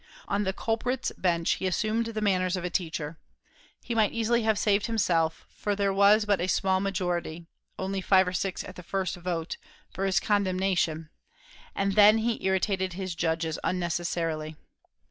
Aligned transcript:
On 0.27 0.45
the 0.45 0.51
culprit's 0.51 1.11
bench 1.15 1.47
he 1.57 1.67
assumed 1.67 2.07
the 2.07 2.21
manners 2.21 2.57
of 2.57 2.63
a 2.63 2.71
teacher. 2.71 3.19
He 3.83 3.93
might 3.93 4.11
easily 4.11 4.41
have 4.41 4.57
saved 4.57 4.87
himself, 4.87 5.45
for 5.47 5.75
there 5.75 5.93
was 5.93 6.25
but 6.25 6.41
a 6.41 6.47
small 6.47 6.79
majority 6.79 7.45
(only 7.77 8.01
five 8.01 8.27
or 8.27 8.33
six 8.33 8.63
at 8.63 8.75
the 8.75 8.81
first 8.81 9.15
vote) 9.15 9.57
for 9.91 10.07
his 10.07 10.19
condemnation. 10.19 11.11
And 11.75 11.93
then 11.93 12.17
he 12.17 12.43
irritated 12.43 12.93
his 12.93 13.13
judges 13.13 13.59
unnecessarily. 13.63 14.55